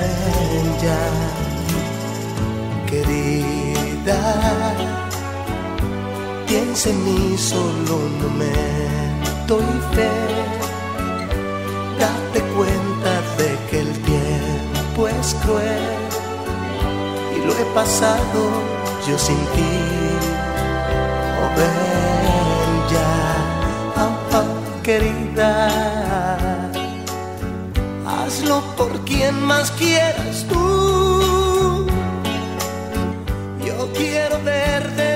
[0.00, 1.00] bella,
[2.88, 4.20] querida.
[6.46, 10.12] Piensa en mí solo un momento y fe,
[11.98, 15.96] date cuenta de que el tiempo es cruel
[17.36, 18.40] y lo he pasado
[19.06, 19.74] yo sin ti,
[21.42, 23.10] oh bella,
[24.04, 26.09] oh, oh, querida
[28.80, 31.86] por quien más quieras tú.
[33.62, 35.09] Yo quiero verte.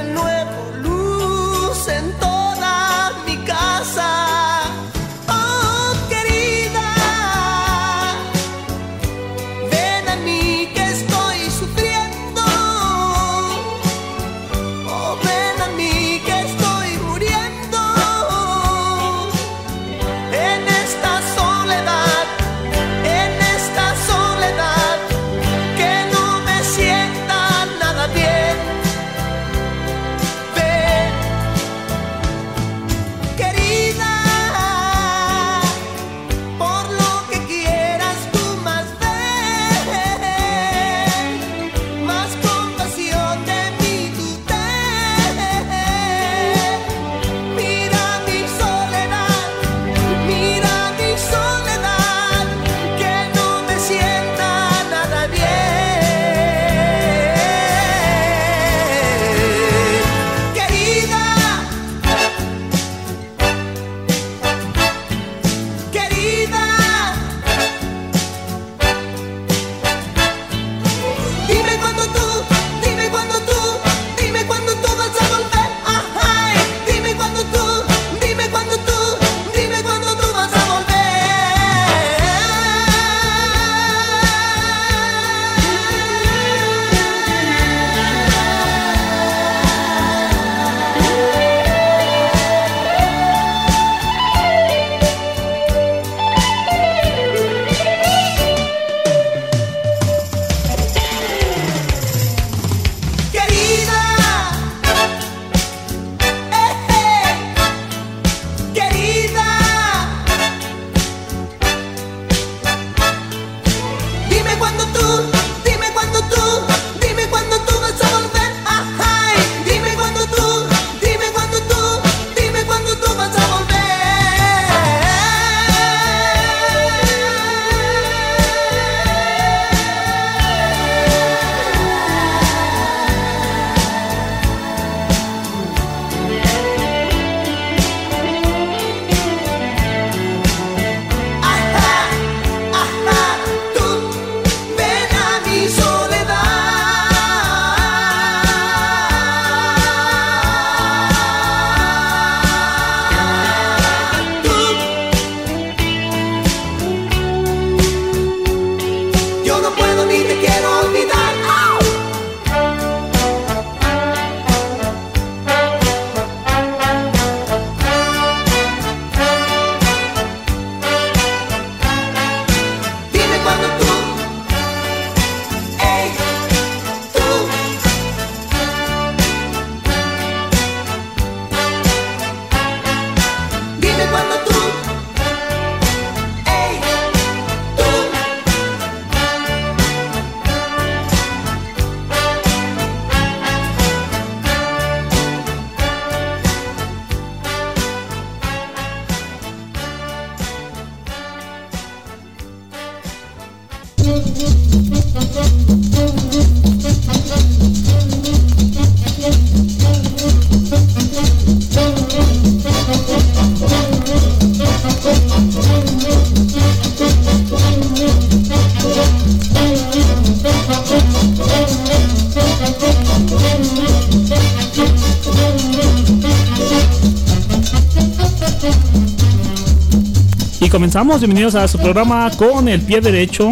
[230.94, 233.50] Comenzamos, bienvenidos a su programa con el pie derecho.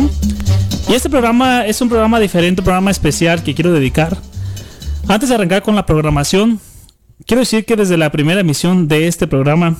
[0.88, 4.16] Y este programa es un programa diferente, un programa especial que quiero dedicar.
[5.08, 6.60] Antes de arrancar con la programación,
[7.26, 9.76] quiero decir que desde la primera emisión de este programa,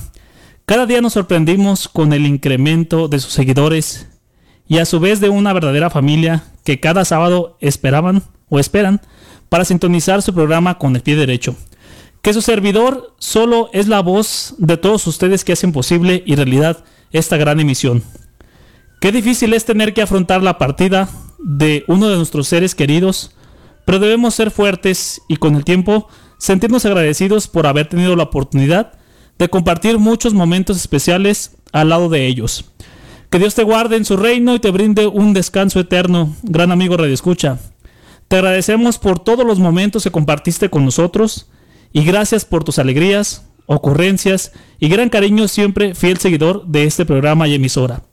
[0.65, 4.09] cada día nos sorprendimos con el incremento de sus seguidores
[4.67, 8.99] y a su vez de una verdadera familia que cada sábado esperaban o esperan
[9.47, 11.55] para sintonizar su programa con el pie derecho.
[12.21, 16.83] Que su servidor solo es la voz de todos ustedes que hacen posible y realidad
[17.13, 18.03] esta gran emisión.
[18.99, 23.31] Qué difícil es tener que afrontar la partida de uno de nuestros seres queridos,
[23.85, 26.07] pero debemos ser fuertes y con el tiempo
[26.37, 28.93] sentirnos agradecidos por haber tenido la oportunidad
[29.37, 32.65] de compartir muchos momentos especiales al lado de ellos.
[33.29, 36.97] Que Dios te guarde en su reino y te brinde un descanso eterno, gran amigo
[36.97, 37.59] Radio Escucha.
[38.27, 41.49] Te agradecemos por todos los momentos que compartiste con nosotros
[41.91, 47.47] y gracias por tus alegrías, ocurrencias y gran cariño siempre fiel seguidor de este programa
[47.47, 48.03] y emisora.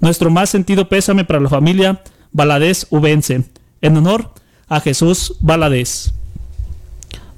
[0.00, 2.02] Nuestro más sentido pésame para la familia
[2.32, 3.44] Valadez Ubense,
[3.80, 4.32] en honor
[4.68, 6.12] a Jesús Valadez.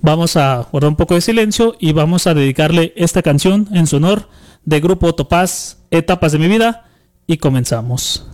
[0.00, 3.96] Vamos a guardar un poco de silencio y vamos a dedicarle esta canción en su
[3.96, 4.28] honor
[4.64, 6.84] de Grupo Topaz, Etapas de mi vida,
[7.26, 8.26] y comenzamos.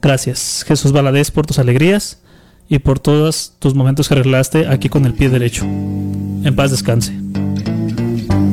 [0.00, 2.22] Gracias, Jesús Valadez, por tus alegrías
[2.68, 5.64] y por todos tus momentos que arreglaste aquí con el pie derecho.
[5.64, 7.12] En paz descanse.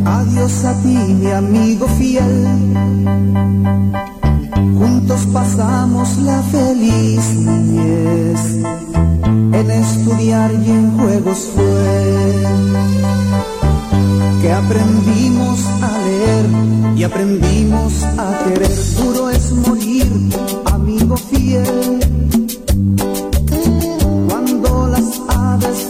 [0.06, 2.48] Adiós a ti, mi amigo fiel.
[4.78, 8.42] Juntos pasamos la feliz niñez.
[9.60, 12.40] En estudiar y en juegos fue
[14.42, 16.46] que aprendimos a leer
[16.96, 18.72] y aprendimos a querer.
[18.98, 20.08] Duro es morir,
[20.66, 22.00] amigo fiel.
[24.30, 25.89] Cuando las aves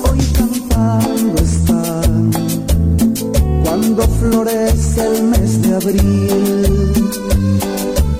[4.07, 6.93] florece el mes de abril,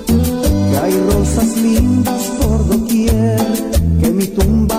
[0.06, 3.40] que hay rosas lindas por doquier
[4.00, 4.69] que mi tumba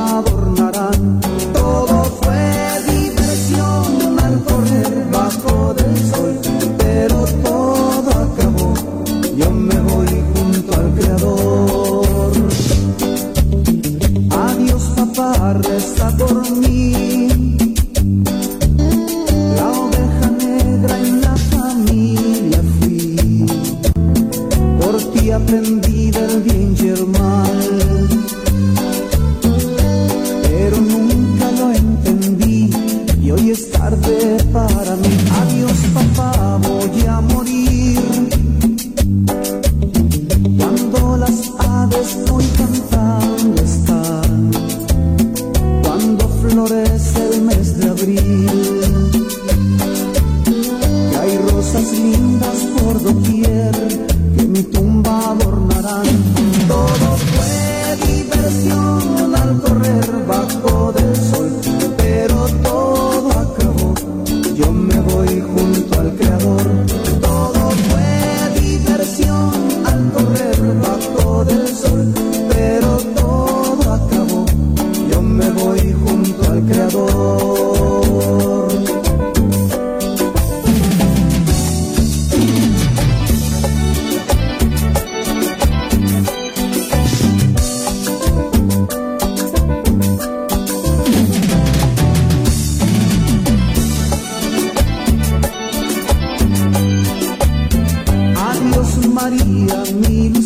[99.21, 100.40] Adiós María, mi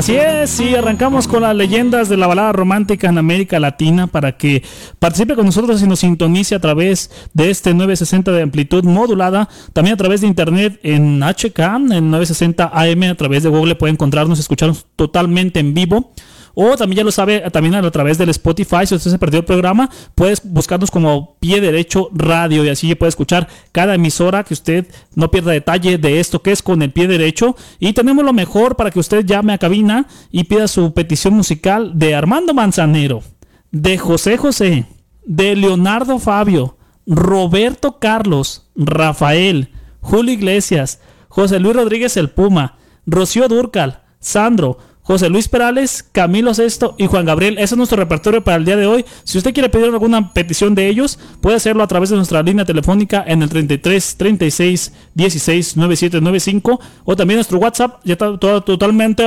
[0.00, 4.38] Así es, y arrancamos con las leyendas de la balada romántica en América Latina para
[4.38, 4.62] que
[4.98, 9.92] participe con nosotros y nos sintonice a través de este 960 de amplitud modulada, también
[9.92, 11.58] a través de internet en HK,
[11.90, 16.14] en 960 AM, a través de Google puede encontrarnos, escucharnos totalmente en vivo.
[16.54, 19.46] O también ya lo sabe, también a través del Spotify, si usted se perdió el
[19.46, 24.86] programa, puedes buscarnos como Pie Derecho Radio y así puede escuchar cada emisora que usted
[25.14, 27.56] no pierda detalle de esto que es con el pie derecho.
[27.78, 31.92] Y tenemos lo mejor para que usted llame a cabina y pida su petición musical
[31.94, 33.22] de Armando Manzanero,
[33.70, 34.86] de José José,
[35.24, 36.76] de Leonardo Fabio,
[37.06, 44.78] Roberto Carlos, Rafael, Julio Iglesias, José Luis Rodríguez el Puma, Rocío Durcal, Sandro,
[45.10, 47.54] José Luis Perales, Camilo Sesto y Juan Gabriel.
[47.54, 49.04] Ese es nuestro repertorio para el día de hoy.
[49.24, 52.64] Si usted quiere pedir alguna petición de ellos, puede hacerlo a través de nuestra línea
[52.64, 59.24] telefónica en el 33 36 16 9795 o también nuestro WhatsApp ya está totalmente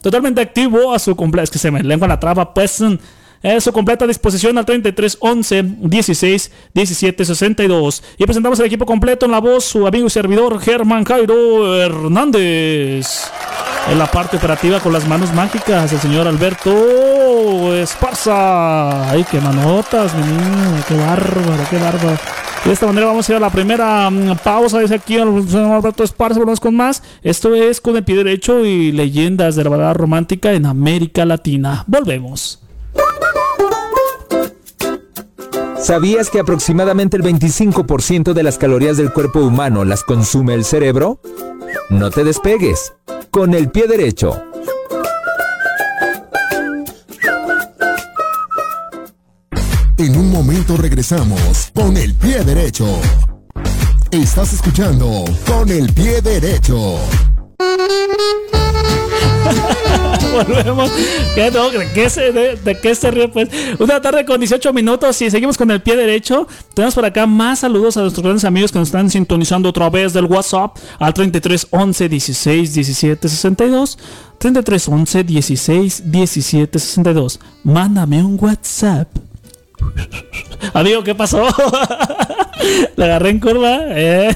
[0.00, 1.48] totalmente activo a su cumpleaños.
[1.48, 2.82] Es que se me lengua la traba, pues
[3.42, 8.02] eh, su completa disposición al 33 11 16 17 62.
[8.18, 13.30] Y presentamos el equipo completo en la voz, su amigo y servidor Germán Jairo Hernández.
[13.90, 19.10] En la parte operativa con las manos mágicas, el señor Alberto Esparza.
[19.10, 22.18] Ay, qué manotas, mi niño, qué bárbaro, qué bárbaro.
[22.64, 24.80] De esta manera vamos a ir a la primera mm, pausa.
[24.80, 27.02] Dice aquí el señor Alberto Esparza, volvemos con más.
[27.22, 31.84] Esto es con el pie derecho y leyendas de la verdad romántica en América Latina.
[31.86, 32.60] Volvemos.
[35.80, 41.20] ¿Sabías que aproximadamente el 25% de las calorías del cuerpo humano las consume el cerebro?
[41.88, 42.94] No te despegues.
[43.30, 44.42] Con el pie derecho.
[49.98, 52.86] En un momento regresamos con el pie derecho.
[54.10, 56.96] Estás escuchando con el pie derecho.
[60.32, 60.90] Volvemos.
[61.34, 63.28] ¿De, qué se, de, qué se ríe?
[63.28, 66.46] Pues una tarde con 18 minutos y seguimos con el pie derecho.
[66.74, 70.12] Tenemos por acá más saludos a nuestros grandes amigos que nos están sintonizando otra vez
[70.12, 73.98] del WhatsApp al 33 11 16 17 62.
[74.38, 77.40] 33 11 16 17 62.
[77.64, 79.27] Mándame un WhatsApp.
[80.74, 81.46] Amigo, ¿qué pasó?
[82.96, 83.78] La agarré en curva.
[83.88, 84.34] Eh,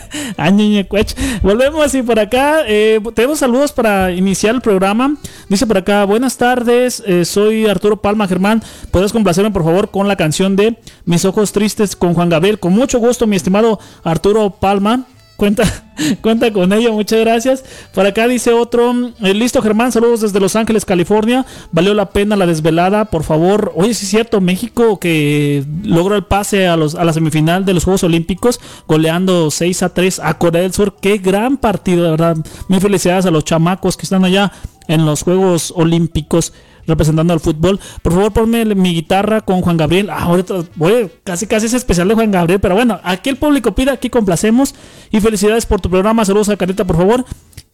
[1.43, 5.17] Volvemos y por acá eh, tenemos saludos para iniciar el programa.
[5.49, 8.63] Dice por acá, buenas tardes, eh, soy Arturo Palma Germán.
[8.91, 12.59] ¿Puedes complacerme por favor con la canción de Mis ojos tristes con Juan Gabriel?
[12.59, 15.07] Con mucho gusto, mi estimado Arturo Palma
[15.43, 15.65] cuenta,
[16.21, 17.65] cuenta con ello, muchas gracias.
[17.93, 21.45] Por acá dice otro, eh, listo Germán, saludos desde Los Ángeles, California.
[21.73, 23.73] Valió la pena la desvelada, por favor.
[23.75, 27.75] Oye, sí es cierto, México que logró el pase a, los, a la semifinal de
[27.75, 30.95] los Juegos Olímpicos, goleando 6 a 3 a Corea del Sur.
[31.01, 32.37] Qué gran partido, de verdad.
[32.69, 34.53] Mil felicidades a los chamacos que están allá
[34.87, 36.53] en los Juegos Olímpicos
[36.87, 37.81] representando al fútbol.
[38.03, 40.11] Por favor, ponme mi guitarra con Juan Gabriel.
[40.11, 43.75] Ah, ahorita voy, casi casi es especial de Juan Gabriel, pero bueno, aquí el público
[43.75, 44.75] pide, aquí complacemos.
[45.11, 46.25] Y felicidades por tu programa.
[46.25, 47.25] Saludos a Carita, por favor.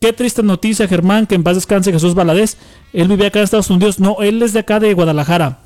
[0.01, 2.57] Qué triste noticia, Germán, que en paz descanse Jesús Valadez.
[2.93, 3.99] Él vivía acá en Estados Unidos.
[3.99, 5.61] No, él es de acá de Guadalajara.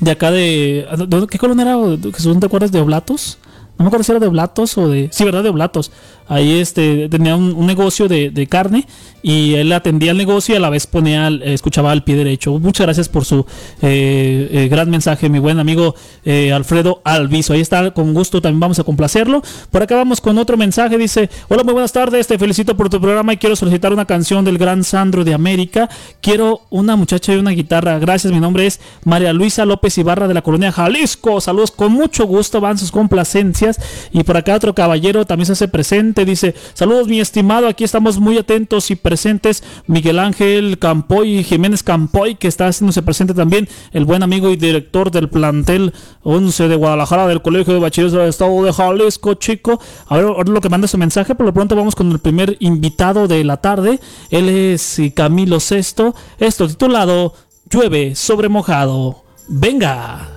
[0.00, 0.86] De acá de.
[1.30, 1.76] ¿Qué colonia era?
[2.14, 3.38] Jesús, ¿te acuerdas de Oblatos?
[3.78, 5.08] No me acuerdo si era de Oblatos o de.
[5.12, 5.42] Sí, ¿verdad?
[5.42, 5.90] De Oblatos.
[6.26, 8.86] Ahí este, tenía un, negocio de, carne
[9.22, 12.58] y él atendía el negocio y a la vez ponía, escuchaba al pie derecho.
[12.58, 13.40] Muchas gracias por su
[13.82, 17.52] eh, eh, gran mensaje, mi buen amigo eh, Alfredo Alviso.
[17.52, 19.42] Ahí está, con gusto también vamos a complacerlo.
[19.70, 20.96] Por acá vamos con otro mensaje.
[20.96, 22.26] Dice: Hola, muy buenas tardes.
[22.26, 25.90] Te felicito por tu programa y quiero solicitar una canción del gran Sandro de América.
[26.20, 27.98] Quiero una muchacha y una guitarra.
[27.98, 28.32] Gracias.
[28.32, 31.40] Mi nombre es María Luisa López Ibarra de la colonia Jalisco.
[31.40, 32.60] Saludos con mucho gusto.
[32.60, 33.78] Van sus complacencias.
[34.12, 38.20] Y por acá otro caballero también se hace presente Dice, saludos mi estimado, aquí estamos
[38.20, 39.64] muy atentos y presentes.
[39.88, 45.10] Miguel Ángel Campoy, Jiménez Campoy, que está haciéndose presente también, el buen amigo y director
[45.10, 45.92] del plantel
[46.22, 49.80] 11 de Guadalajara del Colegio de Bachilleres del Estado de Jalisco, chico.
[50.06, 52.56] A ver, ahora lo que manda su mensaje, por lo pronto vamos con el primer
[52.60, 53.98] invitado de la tarde.
[54.30, 56.14] Él es Camilo Sesto.
[56.38, 57.34] Esto titulado
[57.70, 59.24] Llueve sobre mojado.
[59.48, 60.28] Venga.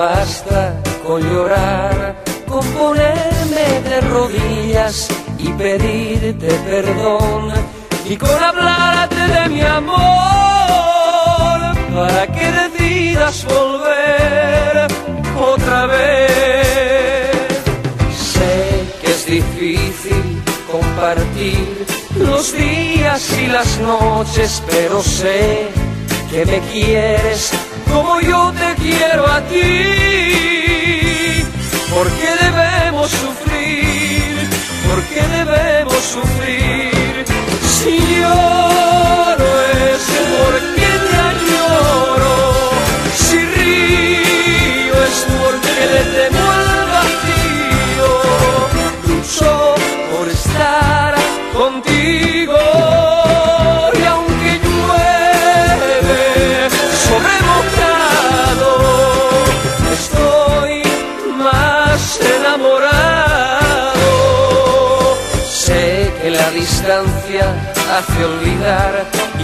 [0.00, 1.94] Basta con llorar,
[2.48, 7.52] con ponerme de rodillas y pedirte perdón
[8.08, 9.98] y con hablarte de mi amor
[11.96, 14.74] para que decidas volver
[15.52, 17.30] otra vez.
[18.32, 18.54] Sé
[19.00, 20.42] que es difícil
[20.72, 25.89] compartir los días y las noches, pero sé
[26.30, 27.50] que me quieres
[27.90, 29.82] como yo te quiero a ti.
[31.92, 34.48] ¿Por qué debemos sufrir?
[34.88, 37.24] ¿Por qué debemos sufrir?
[37.82, 39.50] Si lloro
[39.92, 40.02] es
[40.44, 40.69] porque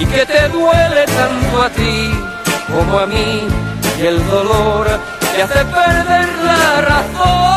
[0.01, 2.11] y que te duele tanto a ti
[2.67, 3.47] como a mí
[3.99, 4.87] y el dolor
[5.35, 7.56] te hace perder la razón.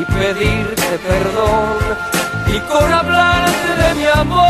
[0.00, 1.78] Y pedirte perdón
[2.46, 4.46] y con hablarte de mi amor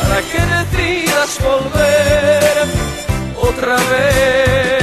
[0.00, 2.68] para que decidas volver
[3.42, 4.79] otra vez.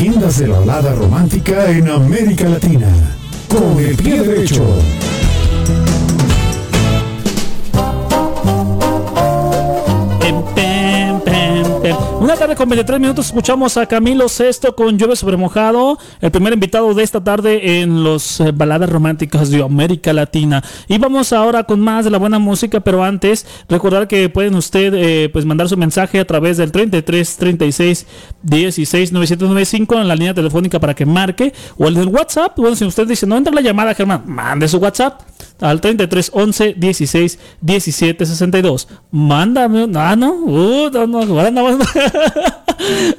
[0.00, 2.88] Leyendas de la balada romántica en América Latina.
[3.50, 4.64] Con el pie derecho.
[12.30, 16.52] Una tarde con 23 minutos escuchamos a Camilo Sesto con Llueve sobre mojado, el primer
[16.52, 20.62] invitado de esta tarde en los eh, baladas románticas de América Latina.
[20.86, 24.94] Y vamos ahora con más de la buena música, pero antes recordar que pueden usted
[24.94, 28.06] eh, pues mandar su mensaje a través del 33 36
[28.44, 32.56] 16 995 en la línea telefónica para que marque o el del WhatsApp.
[32.56, 35.29] Bueno, si usted dice no entra la llamada, Germán, mande su WhatsApp
[35.60, 38.88] al 33 11 16 17 62.
[39.10, 41.20] Mándame, ah, no, uh, no,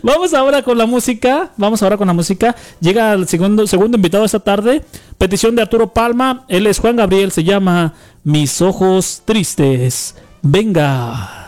[0.01, 1.51] Vamos ahora con la música.
[1.57, 2.55] Vamos ahora con la música.
[2.79, 4.83] Llega el segundo, segundo invitado esta tarde.
[5.17, 6.45] Petición de Arturo Palma.
[6.47, 7.31] Él es Juan Gabriel.
[7.31, 10.15] Se llama Mis ojos tristes.
[10.41, 11.41] Venga.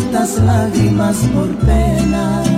[0.00, 2.48] Tantas lágrimas por penas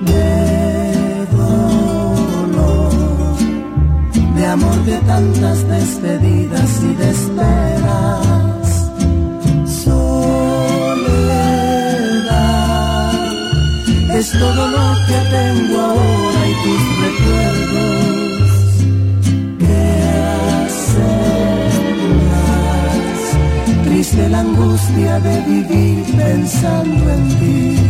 [0.00, 2.92] de dolor,
[4.36, 8.90] de amor de tantas despedidas y de esperas.
[9.84, 10.00] Soledad
[14.18, 18.50] es todo lo que tengo ahora y tus recuerdos
[19.58, 19.82] que
[20.66, 21.20] hacen
[23.84, 25.89] triste la angustia de vivir
[26.30, 27.89] pensando en ti.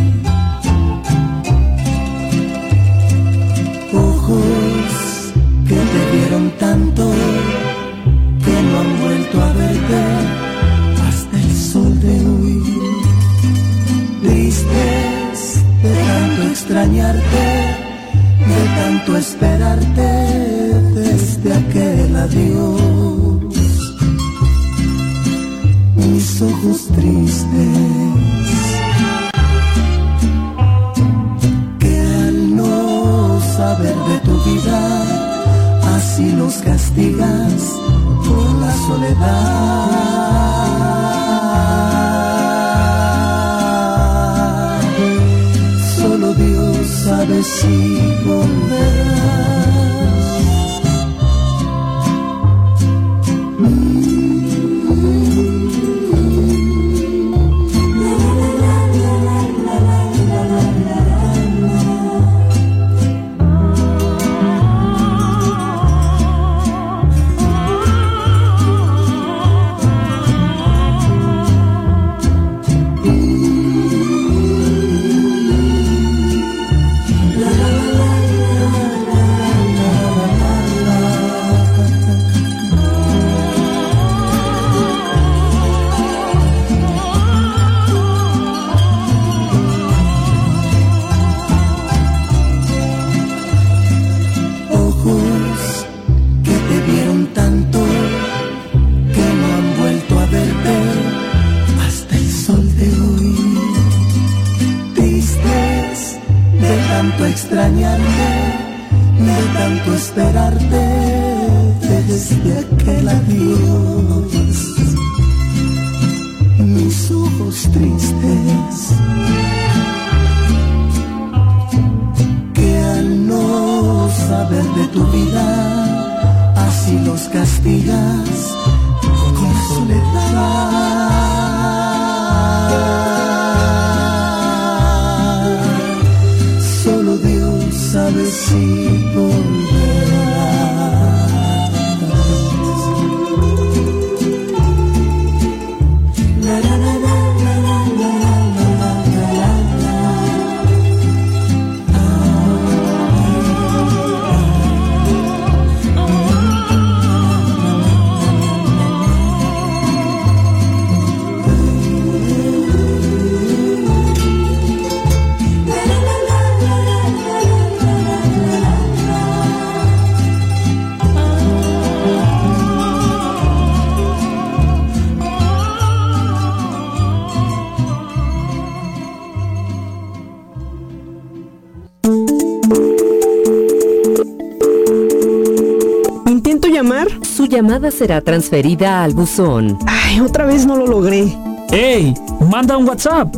[187.71, 189.79] llamada será transferida al buzón.
[189.87, 191.33] Ay, otra vez no lo logré.
[191.71, 192.13] ¡Ey!
[192.49, 193.33] Manda un WhatsApp.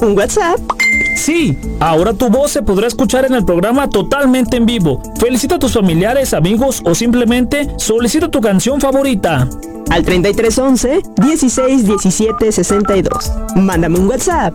[0.00, 0.60] ¿Un WhatsApp?
[1.16, 5.02] Sí, ahora tu voz se podrá escuchar en el programa totalmente en vivo.
[5.18, 9.48] Felicita a tus familiares, amigos o simplemente solicita tu canción favorita.
[9.90, 13.32] Al 3311 16 17 62.
[13.56, 14.54] Mándame un WhatsApp.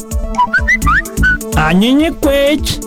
[1.58, 2.80] Añeñe cuech.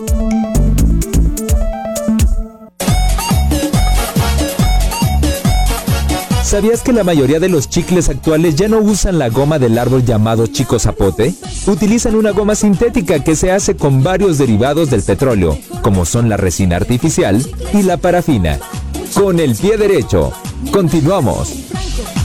[6.47, 10.05] ¿Sabías que la mayoría de los chicles actuales ya no usan la goma del árbol
[10.05, 11.33] llamado chico zapote?
[11.65, 16.37] Utilizan una goma sintética que se hace con varios derivados del petróleo, como son la
[16.37, 18.59] resina artificial y la parafina.
[19.13, 20.31] Con el pie derecho.
[20.71, 21.49] Continuamos.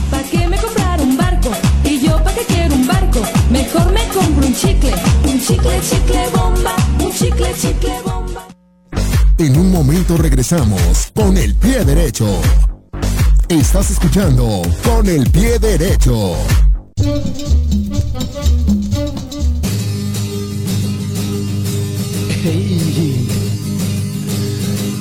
[0.09, 1.49] ¿Para qué me comprar un barco?
[1.83, 3.19] Y yo para qué quiero un barco.
[3.51, 4.93] Mejor me compro un chicle.
[5.25, 6.73] Un chicle, chicle bomba.
[6.97, 8.47] Un chicle, chicle bomba.
[9.37, 12.25] En un momento regresamos con el pie derecho.
[13.49, 16.35] Estás escuchando con el pie derecho.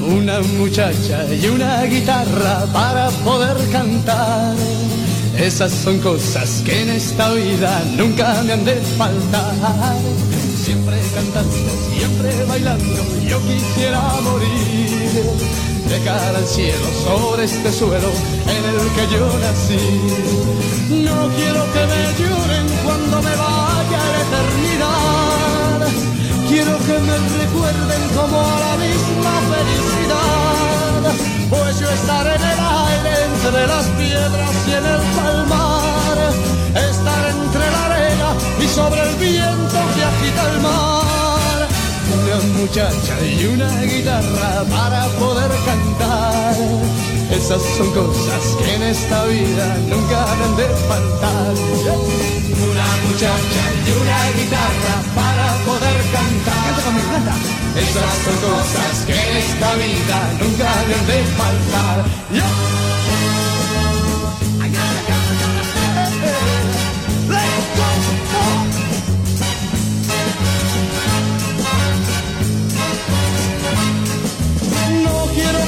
[0.06, 4.54] Una muchacha y una guitarra para poder cantar.
[5.38, 9.54] Esas son cosas que en esta vida nunca me han de faltar.
[10.62, 11.56] Siempre cantando,
[11.96, 15.71] siempre bailando, yo quisiera morir.
[15.88, 18.10] De cara al cielo, sobre este suelo
[18.46, 19.78] en el que yo nací.
[21.04, 25.88] No quiero que me lloren cuando me vaya a la eternidad.
[26.48, 31.12] Quiero que me recuerden como a la misma felicidad.
[31.50, 36.18] Pues yo estaré en el aire entre las piedras y en el palmar.
[36.90, 38.28] Estar entre la arena
[38.60, 41.01] y sobre el viento que agita el mar.
[42.12, 46.56] Una muchacha y una guitarra para poder cantar.
[47.30, 51.54] Esas son cosas que en esta vida nunca deben de faltar.
[52.70, 56.62] Una muchacha y una guitarra para poder cantar.
[56.66, 57.34] Canta conmigo, canta.
[57.80, 62.04] Esas son cosas que en esta vida nunca deben de faltar.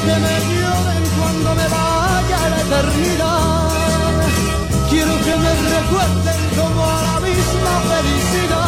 [0.07, 3.71] Que me lloren cuando me vaya a la eternidad.
[4.91, 8.64] Quiero que me recuerden como a la misma felicidad.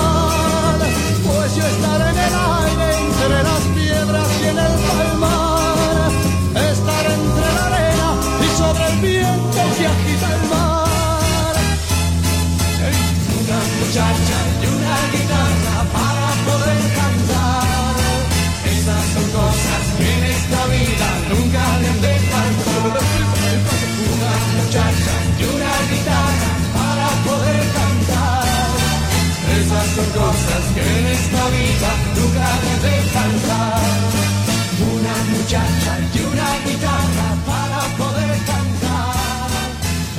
[30.77, 33.81] Que en esta vida nunca deben de faltar.
[34.95, 39.49] Una muchacha y una guitarra para poder cantar.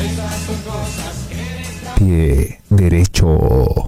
[0.06, 3.87] Esas son cosas que en esta Pie derecho.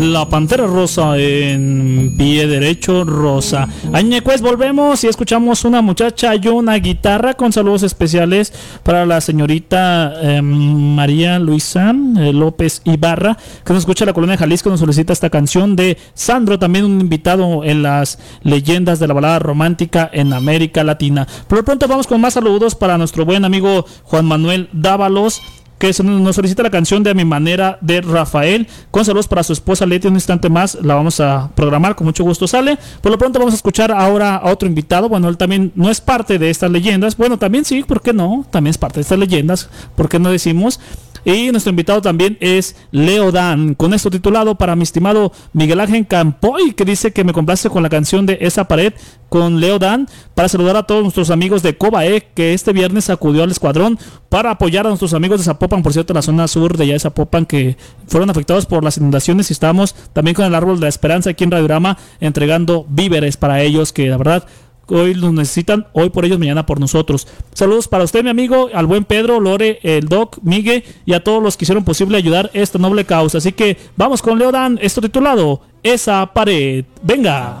[0.00, 3.68] La Pantera Rosa en pie derecho, rosa.
[3.92, 8.50] Añecuez, volvemos y escuchamos una muchacha y una guitarra con saludos especiales
[8.82, 14.38] para la señorita eh, María Luisa eh, López Ibarra, que nos escucha la colonia de
[14.38, 19.12] Jalisco, nos solicita esta canción de Sandro, también un invitado en las leyendas de la
[19.12, 21.28] balada romántica en América Latina.
[21.46, 25.42] Por lo pronto vamos con más saludos para nuestro buen amigo Juan Manuel Dávalos
[25.80, 28.68] que nos solicita la canción de A mi manera de Rafael.
[28.90, 30.08] Con saludos para su esposa Leti.
[30.08, 32.76] Un instante más la vamos a programar, con mucho gusto sale.
[33.00, 35.08] Por lo pronto vamos a escuchar ahora a otro invitado.
[35.08, 37.16] Bueno, él también no es parte de estas leyendas.
[37.16, 38.44] Bueno, también sí, ¿por qué no?
[38.50, 39.70] También es parte de estas leyendas.
[39.96, 40.80] ¿Por qué no decimos?
[41.24, 46.06] Y nuestro invitado también es Leo Dan, con esto titulado para mi estimado Miguel Ángel
[46.06, 48.92] Campoy, que dice que me complace con la canción de Esa pared
[49.28, 53.44] con Leo Dan, para saludar a todos nuestros amigos de Cobae, que este viernes acudió
[53.44, 56.84] al escuadrón para apoyar a nuestros amigos de Zapopan, por cierto, la zona sur de
[56.84, 60.76] allá de Zapopan, que fueron afectados por las inundaciones y estamos también con el árbol
[60.76, 64.46] de la esperanza aquí en Radiorama entregando víveres para ellos, que la verdad
[64.94, 67.26] hoy los necesitan, hoy por ellos, mañana por nosotros.
[67.54, 71.42] Saludos para usted, mi amigo, al buen Pedro, Lore, el Doc, Miguel y a todos
[71.42, 73.38] los que hicieron posible ayudar esta noble causa.
[73.38, 76.84] Así que vamos con Leodan, esto titulado Esa pared.
[77.02, 77.60] Venga.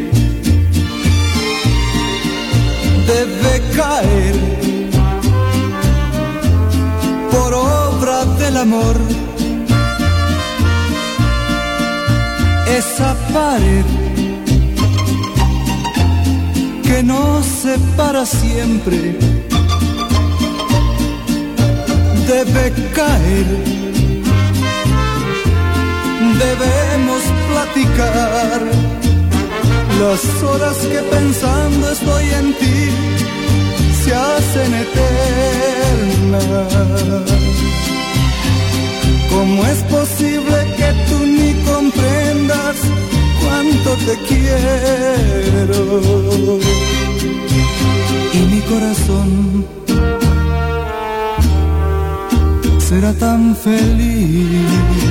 [3.13, 4.35] debe caer
[7.31, 8.97] por obra del amor.
[12.79, 13.87] Esa pared
[16.87, 18.99] que nos separa siempre
[22.31, 22.65] debe
[22.97, 23.49] caer.
[26.43, 28.61] Debemos platicar
[30.01, 32.79] las horas que pensando estoy en ti
[34.03, 36.41] se hacen eternas.
[39.31, 42.77] ¿Cómo es posible que tú ni comprendas
[43.41, 45.79] cuánto te quiero?
[48.33, 49.29] Y mi corazón
[52.79, 55.10] será tan feliz.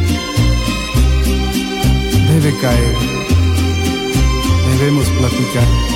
[2.41, 2.95] debe caer,
[4.79, 5.90] debemos platicar.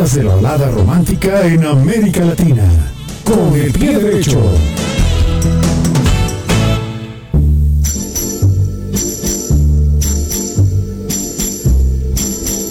[0.00, 2.64] De la balada romántica en América Latina.
[3.22, 4.40] Con el pie derecho.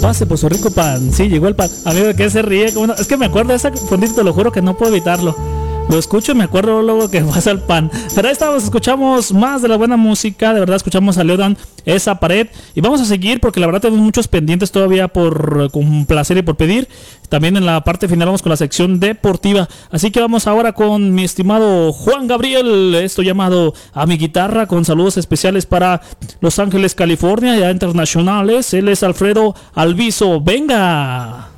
[0.02, 1.14] Pase Pozo Rico pan.
[1.14, 1.70] Sí, llegó el pan.
[1.86, 2.74] Amigo, ¿de qué se ríe?
[2.98, 5.36] Es que me acuerdo de esa fondita, te lo juro que no puedo evitarlo.
[5.90, 7.90] Lo escucho me acuerdo luego que pasa el pan.
[8.14, 10.54] Pero ahí estamos, escuchamos más de la buena música.
[10.54, 12.48] De verdad, escuchamos a Leodan esa pared.
[12.76, 16.56] Y vamos a seguir porque la verdad tenemos muchos pendientes todavía por complacer y por
[16.58, 16.88] pedir.
[17.28, 19.68] También en la parte final vamos con la sección deportiva.
[19.90, 22.94] Así que vamos ahora con mi estimado Juan Gabriel.
[22.94, 24.68] Esto llamado a mi guitarra.
[24.68, 26.02] Con saludos especiales para
[26.40, 28.76] Los Ángeles, California, ya internacionales.
[28.76, 30.40] Él es Alfredo Alviso.
[30.40, 31.50] Venga.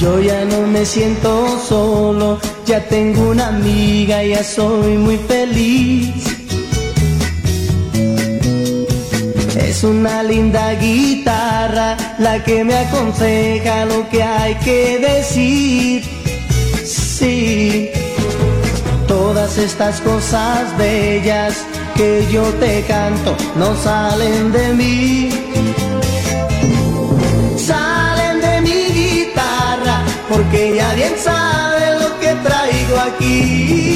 [0.00, 6.24] Yo ya no me siento solo, ya tengo una amiga, ya soy muy feliz.
[9.58, 16.02] Es una linda guitarra la que me aconseja lo que hay que decir.
[16.82, 17.90] Sí,
[19.06, 25.89] todas estas cosas bellas que yo te canto no salen de mí
[30.30, 33.89] porque ya bien sabe lo que traigo aquí.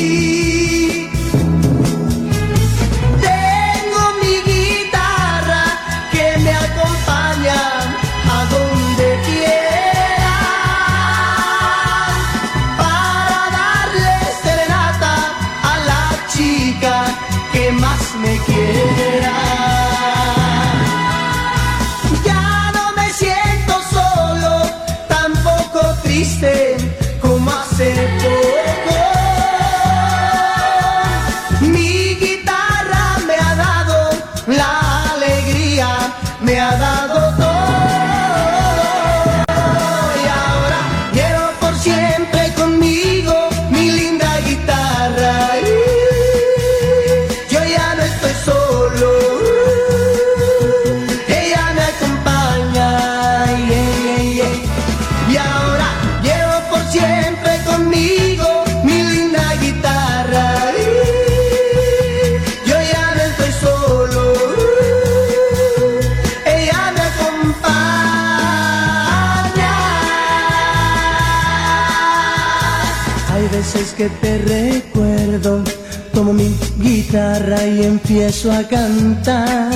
[78.25, 79.71] Empiezo a cantar.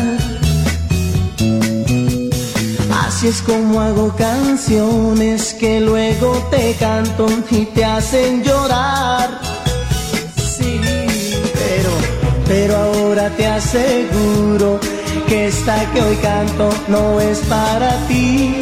[3.04, 9.38] Así es como hago canciones que luego te canto y te hacen llorar.
[10.36, 10.80] Sí,
[11.52, 11.90] pero,
[12.46, 14.80] pero ahora te aseguro
[15.26, 18.56] que esta que hoy canto no es para ti.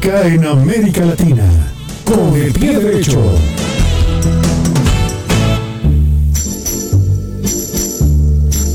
[0.00, 1.44] Romántica en América Latina.
[2.04, 3.20] Con el pie derecho.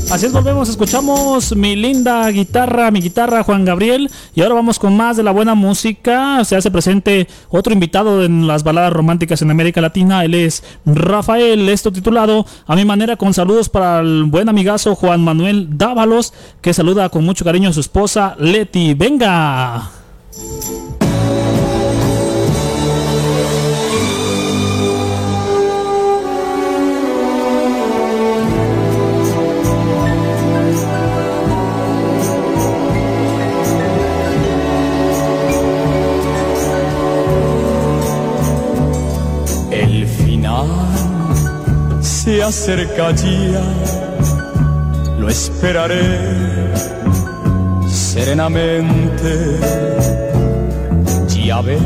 [0.08, 4.08] Así es, volvemos, escuchamos mi linda guitarra, mi guitarra Juan Gabriel.
[4.34, 6.44] Y ahora vamos con más de la buena música.
[6.44, 10.24] Se hace presente otro invitado en las baladas románticas en América Latina.
[10.24, 15.24] Él es Rafael, esto titulado A mi manera, con saludos para el buen amigazo Juan
[15.24, 18.94] Manuel Dávalos, que saluda con mucho cariño a su esposa Leti.
[18.94, 19.90] ¡Venga!
[42.42, 43.62] Acerca ya,
[45.18, 46.72] lo esperaré
[47.88, 49.60] serenamente.
[51.44, 51.80] Ya ves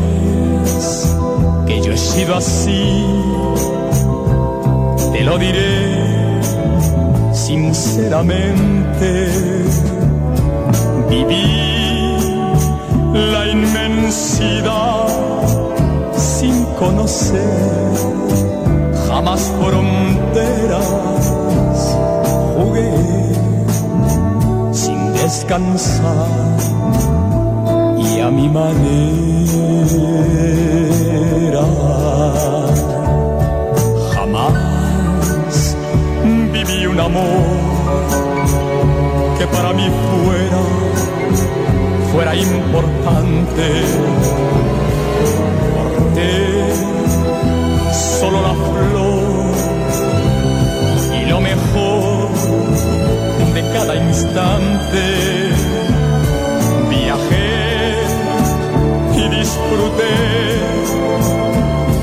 [1.66, 3.05] que yo he sido así,
[5.12, 6.41] te lo diré
[7.34, 9.28] sinceramente.
[11.11, 12.16] Viví
[13.12, 15.07] la inmensidad
[16.16, 18.20] sin conocer
[19.20, 20.88] jamás fronteras.
[22.56, 22.90] Jugué
[24.72, 26.56] sin descansar
[27.98, 28.86] y a mi manera.
[34.14, 34.54] Jamás
[36.54, 37.44] viví un amor
[39.38, 40.60] que para mí fuera,
[42.10, 43.66] fuera importante.
[48.31, 49.51] Solo la flor
[51.20, 52.28] y lo mejor
[53.55, 55.03] de cada instante.
[56.89, 57.95] Viajé
[59.16, 60.16] y disfruté,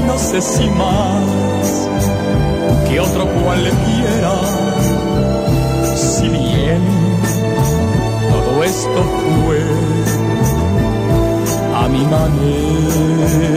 [0.06, 1.88] no sé si más
[2.90, 4.34] que otro cualquiera,
[5.96, 6.82] si bien
[8.32, 9.02] todo esto
[9.46, 9.62] fue
[11.74, 13.48] a mi manera.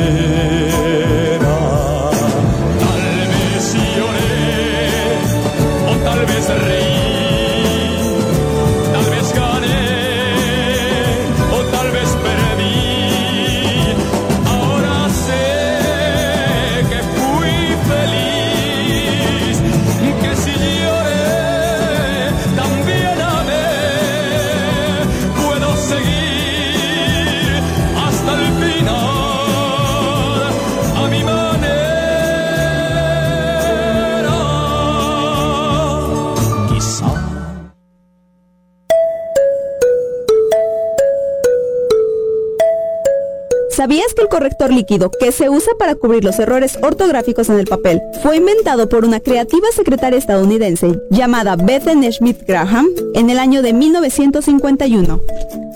[43.81, 47.65] ¿Sabías que el corrector líquido que se usa para cubrir los errores ortográficos en el
[47.65, 53.63] papel fue inventado por una creativa secretaria estadounidense llamada Bethany Schmidt Graham en el año
[53.63, 55.23] de 1951?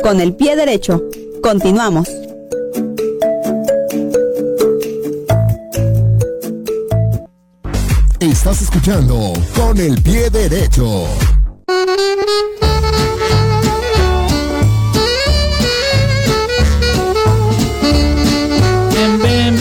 [0.03, 1.03] Con el pie derecho.
[1.43, 2.11] Continuamos.
[8.21, 11.07] Estás escuchando con el pie derecho.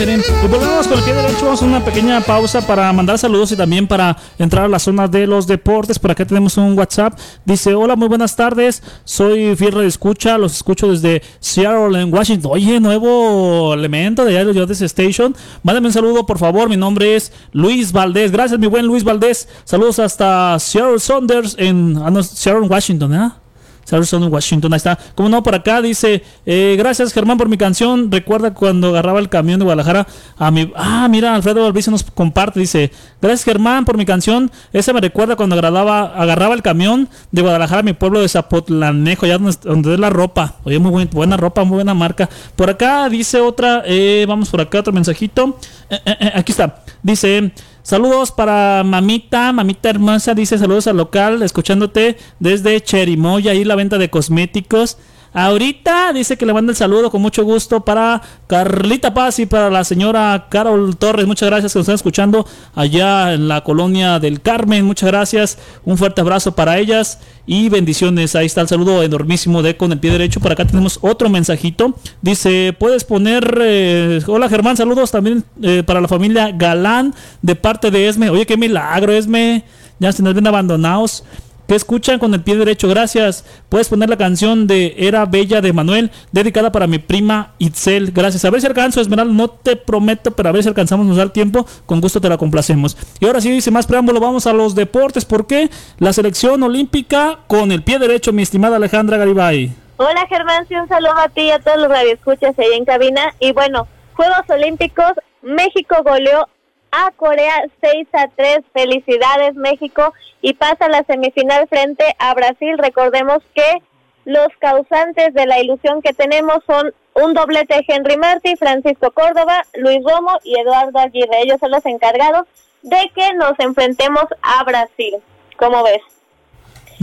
[0.04, 1.46] Y volvemos con el pie derecho.
[1.46, 5.08] Vamos a una pequeña pausa para mandar saludos y también para entrar a la zona
[5.08, 5.98] de los deportes.
[5.98, 7.18] Por acá tenemos un WhatsApp.
[7.46, 8.84] Dice: Hola, muy buenas tardes.
[9.06, 10.38] Soy Fiel de Escucha.
[10.38, 12.52] Los escucho desde Seattle, en Washington.
[12.54, 15.34] Oye, nuevo elemento de Diario Yodes Station.
[15.64, 16.68] Mándame un saludo, por favor.
[16.68, 18.30] Mi nombre es Luis Valdés.
[18.34, 19.48] Gracias, mi buen Luis Valdés.
[19.64, 23.43] Saludos hasta Seattle Saunders en ah, Seattle, Washington, ¿eh?
[23.84, 24.98] Sarson, Washington, ahí está.
[25.16, 28.12] Como no, por acá dice, eh, gracias Germán por mi canción.
[28.12, 30.08] Recuerda cuando agarraba el camión de Guadalajara
[30.38, 30.72] a mi...
[30.76, 34.52] Ah, mira, Alfredo Albizu nos comparte, dice, gracias Germán por mi canción.
[34.72, 39.26] Esa me recuerda cuando agarraba, agarraba el camión de Guadalajara a mi pueblo de Zapotlanejo,
[39.26, 40.56] allá donde, es la ropa.
[40.64, 42.30] Oye, muy buen- buena ropa, muy buena marca.
[42.56, 45.58] Por acá dice otra, eh, vamos por acá, otro mensajito.
[45.90, 46.84] Eh, eh, aquí está.
[47.02, 47.52] Dice...
[47.84, 53.98] Saludos para mamita, mamita hermosa, dice saludos al local, escuchándote desde Cherimoya, ahí la venta
[53.98, 54.98] de cosméticos.
[55.34, 59.70] Ahorita dice que le manda el saludo con mucho gusto para Carlita Paz y para
[59.70, 61.26] la señora Carol Torres.
[61.26, 64.86] Muchas gracias que nos están escuchando allá en la colonia del Carmen.
[64.86, 65.58] Muchas gracias.
[65.86, 68.36] Un fuerte abrazo para ellas y bendiciones.
[68.36, 70.40] Ahí está el saludo enormísimo de con el pie derecho.
[70.40, 71.96] Por acá tenemos otro mensajito.
[72.22, 73.58] Dice, puedes poner...
[73.62, 78.30] eh, hola Germán, saludos también eh, para la familia Galán de parte de Esme.
[78.30, 79.64] Oye, qué milagro, Esme.
[80.00, 81.24] Ya se nos ven abandonados.
[81.68, 82.88] ¿Qué escuchan con el pie derecho?
[82.88, 83.46] Gracias.
[83.70, 88.12] Puedes poner la canción de Era Bella de Manuel, dedicada para mi prima Itzel.
[88.12, 88.44] Gracias.
[88.46, 89.34] A ver si alcanzo, Esmeralda.
[89.34, 91.66] No te prometo, pero a ver si alcanzamos nos da el tiempo.
[91.86, 92.98] Con gusto te la complacemos.
[93.20, 95.26] Y ahora sí, dice más preámbulo, vamos a los deportes.
[95.26, 95.70] ¿Por qué?
[96.00, 99.74] La selección olímpica con el pie derecho, mi estimada Alejandra Garibay.
[99.98, 103.34] Hola Germán, sí, un saludo a ti y a todos los radioescuchas ahí en cabina.
[103.40, 106.48] Y bueno, Juegos Olímpicos, México goleó
[106.94, 108.60] a Corea 6 a 3.
[108.72, 112.78] Felicidades México y pasa la semifinal frente a Brasil.
[112.78, 113.82] Recordemos que
[114.26, 120.00] los causantes de la ilusión que tenemos son un doblete Henry Martí, Francisco Córdoba, Luis
[120.04, 121.42] Romo y Eduardo Aguirre.
[121.42, 122.46] Ellos son los encargados
[122.84, 125.16] de que nos enfrentemos a Brasil.
[125.58, 126.02] ¿Cómo ves?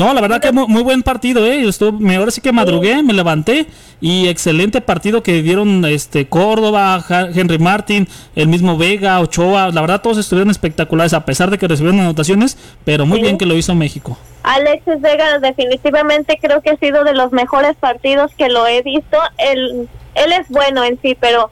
[0.01, 1.61] No, la verdad que muy, muy buen partido, eh.
[1.63, 3.67] Yo estuve, me- ahora sí que madrugué, me levanté
[4.01, 9.71] y excelente partido que dieron este Córdoba, Henry Martin, el mismo Vega, Ochoa.
[9.73, 13.25] La verdad todos estuvieron espectaculares a pesar de que recibieron anotaciones, pero muy Sí.
[13.25, 14.17] bien que lo hizo México.
[14.43, 19.19] Alexis Vega definitivamente creo que ha sido de los mejores partidos que lo he visto.
[19.37, 21.51] Él, él es bueno en sí, pero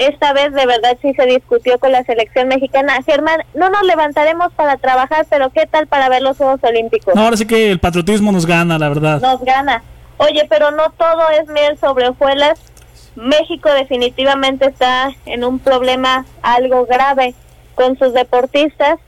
[0.00, 3.02] esta vez de verdad sí se discutió con la selección mexicana.
[3.04, 7.14] Germán, no nos levantaremos para trabajar, pero ¿qué tal para ver los Juegos Olímpicos?
[7.14, 9.20] No, ahora sí que el patriotismo nos gana, la verdad.
[9.20, 9.82] Nos gana.
[10.16, 12.58] Oye, pero no todo es miel sobre hojuelas.
[13.14, 17.34] México definitivamente está en un problema algo grave
[17.74, 18.98] con sus deportistas.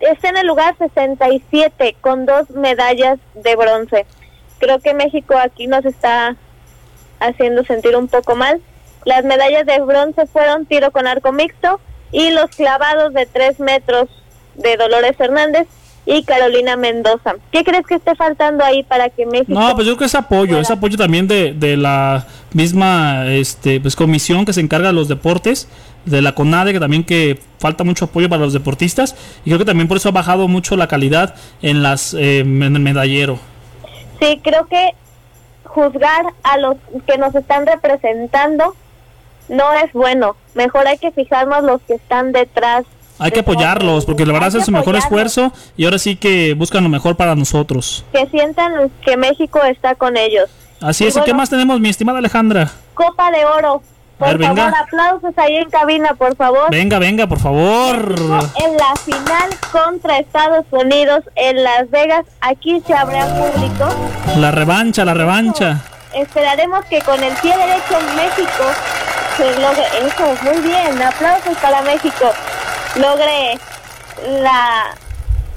[0.00, 4.06] Está en el lugar 67 con dos medallas de bronce.
[4.58, 6.34] Creo que México aquí nos está
[7.20, 8.60] haciendo sentir un poco mal.
[9.04, 11.80] Las medallas de bronce fueron tiro con arco mixto
[12.12, 14.08] y los clavados de 3 metros
[14.54, 15.66] de Dolores Hernández
[16.06, 17.34] y Carolina Mendoza.
[17.50, 19.58] ¿Qué crees que esté faltando ahí para que México...
[19.58, 23.80] No, pues yo creo que es apoyo, es apoyo también de, de la misma este,
[23.80, 25.68] pues, comisión que se encarga de los deportes,
[26.04, 29.64] de la CONADE, que también que falta mucho apoyo para los deportistas, y creo que
[29.64, 33.38] también por eso ha bajado mucho la calidad en las eh, en el medallero.
[34.20, 34.90] Sí, creo que
[35.64, 36.76] juzgar a los
[37.06, 38.76] que nos están representando
[39.48, 40.36] no es bueno.
[40.54, 42.84] Mejor hay que fijarnos los que están detrás.
[43.18, 46.82] Hay que apoyarlos, porque la verdad hacen su mejor esfuerzo y ahora sí que buscan
[46.82, 48.04] lo mejor para nosotros.
[48.12, 50.50] Que sientan que México está con ellos.
[50.80, 52.70] Así Y es, ¿y qué bueno, más tenemos, mi estimada Alejandra?
[52.94, 53.82] Copa de Oro.
[54.18, 54.54] Por venga.
[54.54, 56.70] favor, aplausos ahí en cabina, por favor.
[56.70, 58.14] Venga, venga, por favor.
[58.16, 63.88] En la final contra Estados Unidos en Las Vegas, aquí se habrá público.
[64.36, 65.82] La revancha, la revancha.
[66.14, 68.64] Esperaremos que con el pie derecho México
[69.36, 72.32] se logre eso, muy bien, aplausos para México.
[72.96, 73.58] Logre
[74.40, 74.94] la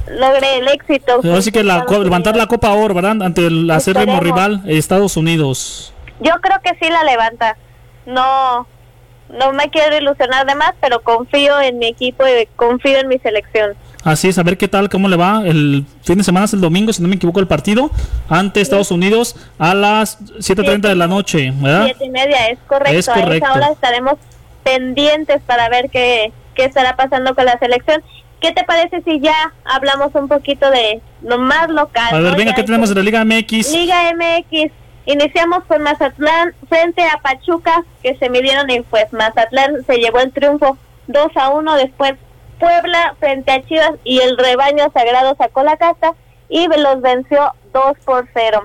[0.07, 1.19] logre el éxito.
[1.35, 3.21] Así que la, levantar la Copa Oro, ¿verdad?
[3.21, 5.93] Ante el acérrimo rival, Estados Unidos.
[6.19, 7.57] Yo creo que sí la levanta.
[8.05, 8.65] No
[9.29, 13.19] no me quiero ilusionar de más, pero confío en mi equipo y confío en mi
[13.19, 13.75] selección.
[14.07, 15.41] Así es, a ver qué tal, cómo le va.
[15.45, 17.91] El fin de semana es el domingo, si no me equivoco, el partido
[18.29, 21.83] ante Estados Unidos a las 7.30 de la noche, ¿verdad?
[21.87, 22.97] Siete y media, es correcto.
[22.97, 23.45] Es A correcto.
[23.45, 24.13] esa hora estaremos
[24.63, 28.01] pendientes para ver qué, qué estará pasando con la selección.
[28.39, 29.35] ¿Qué te parece si ya
[29.65, 32.07] hablamos un poquito de lo más local?
[32.09, 32.37] A ver, ¿no?
[32.37, 33.73] venga, ¿qué tenemos de la Liga MX?
[33.73, 34.71] Liga MX.
[35.05, 40.31] Iniciamos con Mazatlán frente a Pachuca, que se midieron y pues Mazatlán se llevó el
[40.31, 40.77] triunfo
[41.07, 41.75] 2 a 1.
[41.75, 42.13] Después
[42.59, 46.13] Puebla frente a Chivas y el rebaño sagrado sacó la casta
[46.49, 48.63] y los venció 2 por 0.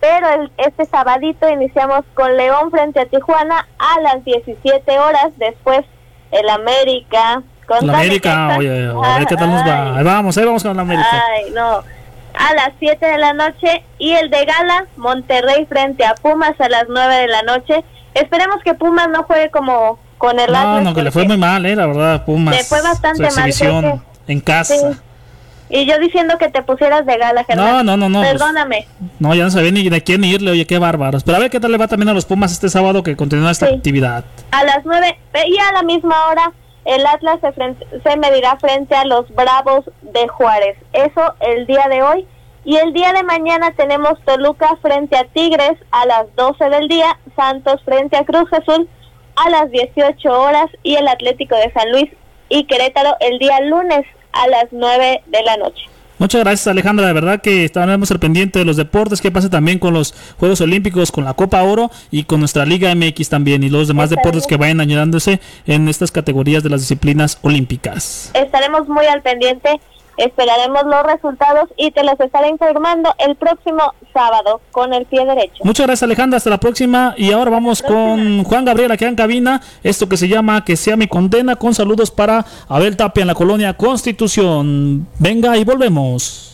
[0.00, 5.28] Pero el- este sabadito iniciamos con León frente a Tijuana a las 17 horas.
[5.38, 5.80] Después
[6.30, 7.42] el América
[7.80, 9.96] La América, oye, a ver qué tal nos va.
[9.96, 11.08] Ahí vamos, ahí vamos con la América.
[11.34, 11.82] Ay, no.
[12.36, 16.68] A las 7 de la noche y el de gala, Monterrey frente a Pumas a
[16.68, 17.82] las 9 de la noche.
[18.12, 21.64] Esperemos que Pumas no juegue como con el No, no, que le fue muy mal,
[21.66, 22.56] eh, la verdad, Pumas.
[22.56, 24.74] Le fue bastante su mal, exhibición creo en casa.
[24.92, 24.98] Sí.
[25.70, 27.66] Y yo diciendo que te pusieras de gala, Germán.
[27.66, 28.86] No, no, no, no, pues- Perdóname.
[29.18, 31.24] No, ya no sabía ni de quién irle, oye, qué bárbaros.
[31.24, 33.50] Pero a ver qué tal le va también a los Pumas este sábado que continúa
[33.50, 33.74] esta Sí.
[33.74, 34.24] actividad.
[34.50, 35.18] A las 9
[35.48, 36.52] y a la misma hora
[36.84, 40.76] el Atlas se, frente- se medirá frente a los Bravos de Juárez.
[40.92, 42.26] Eso el día de hoy.
[42.66, 47.18] Y el día de mañana tenemos Toluca frente a Tigres a las 12 del día,
[47.36, 48.88] Santos frente a Cruz Azul
[49.36, 52.10] a las 18 horas y el Atlético de San Luis
[52.48, 55.82] y Querétaro el día lunes a las 9 de la noche.
[56.18, 59.80] Muchas gracias Alejandra, de verdad que estaremos al pendiente de los deportes, qué pasa también
[59.80, 63.68] con los Juegos Olímpicos, con la Copa Oro y con nuestra Liga MX también y
[63.68, 68.30] los demás deportes que vayan añadándose en estas categorías de las disciplinas olímpicas.
[68.32, 69.80] Estaremos muy al pendiente,
[70.16, 75.64] esperaremos los resultados y te los estaré informando el próximo sábado con el pie derecho.
[75.64, 79.60] Muchas gracias Alejandra, hasta la próxima y ahora vamos con Juan Gabriel aquí en cabina,
[79.82, 83.34] esto que se llama Que sea mi condena, con saludos para Abel Tapia en la
[83.34, 85.06] colonia Constitución.
[85.18, 86.53] Venga y volvemos.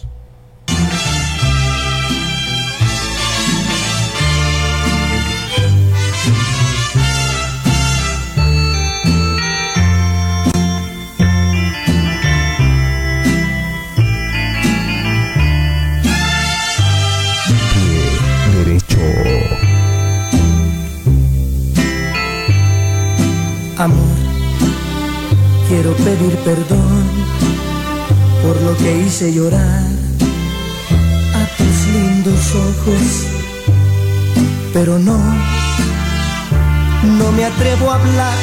[26.20, 27.04] Pedir perdón
[28.42, 29.84] por lo que hice llorar
[31.34, 33.26] a tus lindos ojos,
[34.72, 35.18] pero no,
[37.18, 38.38] no me atrevo a hablar.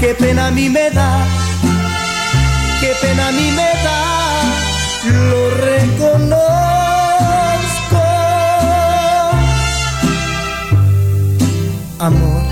[0.00, 1.26] Qué pena a mí me da,
[2.80, 4.00] qué pena a mí me da
[5.30, 6.40] lo reconozco.
[11.98, 12.42] Amor,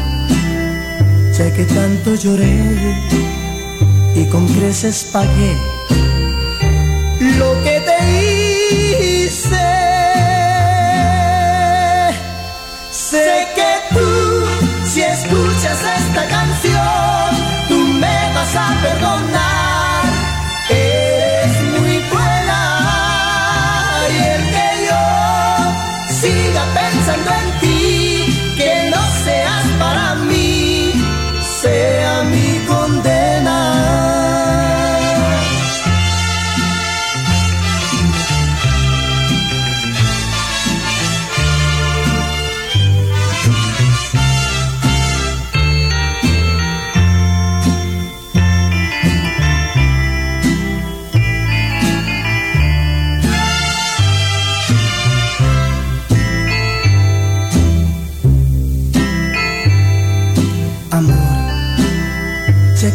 [1.32, 3.38] sé que tanto lloré
[4.19, 5.78] y con creces pagué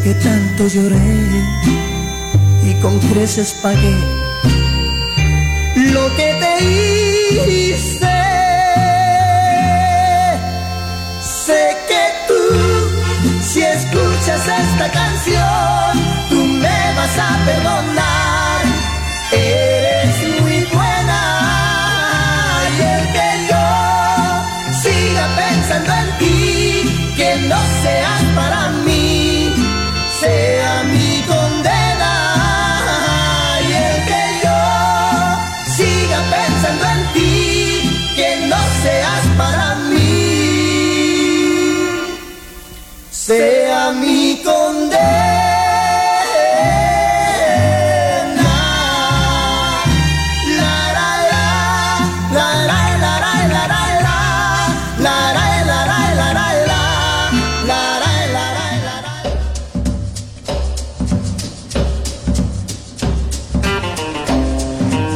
[0.04, 0.98] que tanto lloré
[2.66, 3.96] y con creces pagué
[5.76, 8.16] lo que te hice.
[11.22, 12.42] Sé que tú,
[13.42, 18.03] si escuchas esta canción, tú me vas a perdonar.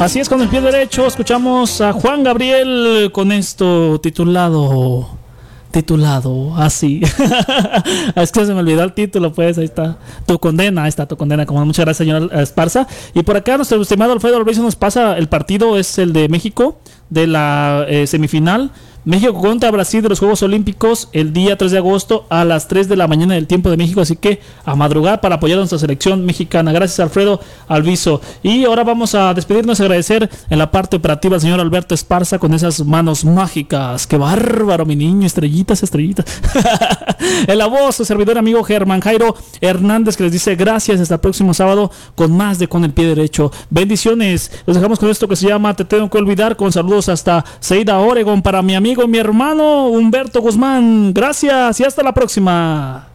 [0.08, 5.06] Así es, con el pie derecho escuchamos a Juan Gabriel con esto titulado.
[5.70, 7.02] Titulado, así.
[8.16, 9.98] es que se me olvidó el título, pues ahí está.
[10.26, 11.46] Tu condena, ahí está tu condena.
[11.46, 12.88] Como muchas gracias, señor Esparza.
[13.14, 16.80] Y por acá, nuestro estimado Alfredo Alvarez nos pasa el partido, es el de México,
[17.10, 18.72] de la eh, semifinal.
[19.08, 22.90] México contra Brasil de los Juegos Olímpicos el día 3 de agosto a las 3
[22.90, 24.02] de la mañana del tiempo de México.
[24.02, 26.74] Así que a madrugar para apoyar a nuestra selección mexicana.
[26.74, 27.40] Gracias, Alfredo
[27.70, 28.20] Alviso.
[28.44, 32.38] Y ahora vamos a despedirnos y agradecer en la parte operativa al señor Alberto Esparza
[32.38, 34.06] con esas manos mágicas.
[34.08, 35.26] ¡Qué bárbaro, mi niño!
[35.26, 36.26] Estrellitas, estrellitas.
[37.48, 41.22] en la voz, su servidor amigo Germán Jairo Hernández que les dice gracias hasta el
[41.22, 43.54] próximo sábado con más de Con el Pie Derecho.
[43.70, 44.52] Bendiciones.
[44.66, 48.00] Los dejamos con esto que se llama Te Tengo que Olvidar con saludos hasta Seida,
[48.00, 51.14] Oregon para mi amigo, mi hermano Humberto Guzmán.
[51.14, 53.10] Gracias y hasta la próxima.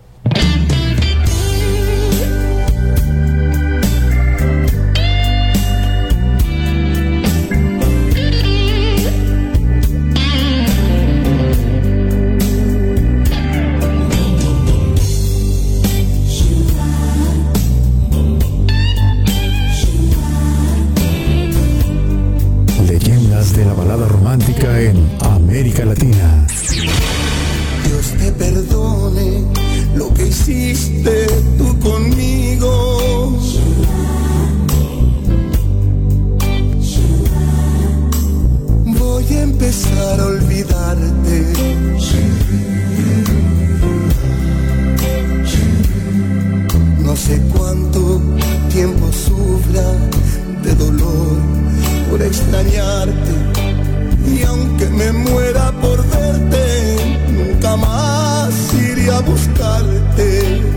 [22.87, 25.11] Leyendas de la balada romántica en
[25.53, 26.47] América Latina.
[27.85, 29.45] Dios te perdone
[29.95, 31.27] lo que hiciste
[31.59, 33.39] tú conmigo.
[38.87, 41.53] Voy a empezar a olvidarte.
[47.05, 48.23] No sé cuánto
[48.73, 49.85] tiempo sufra
[50.63, 51.37] de dolor
[52.09, 53.72] por extrañarte.
[54.27, 60.72] Y aunque me muera por verte, nunca más iré a buscarte.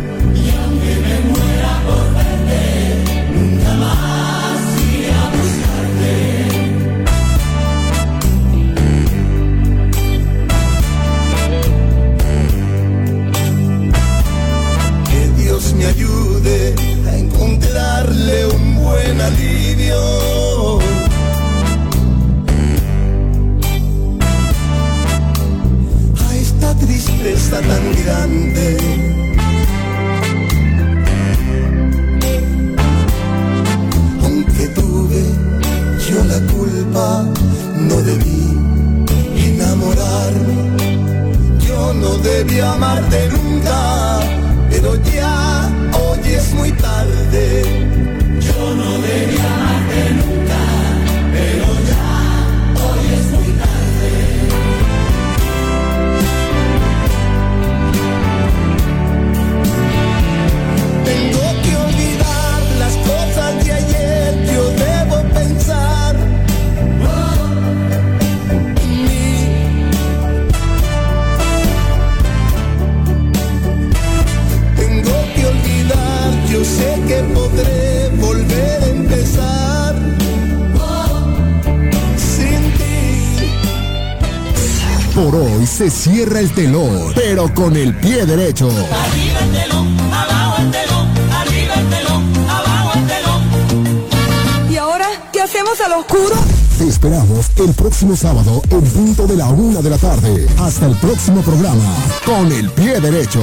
[86.35, 88.67] Cierra el telón, pero con el pie derecho.
[88.67, 94.71] Arriba el telón, abajo el telón, arriba el telón, abajo el telón.
[94.71, 96.35] ¿Y ahora qué hacemos al oscuro?
[96.77, 100.47] Te esperamos el próximo sábado en punto de la una de la tarde.
[100.59, 101.83] Hasta el próximo programa,
[102.25, 103.41] con el pie derecho.